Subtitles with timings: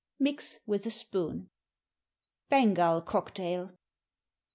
[0.19, 1.51] Mix with a spoon.
[2.51, 3.77] _Bengal Cocktail.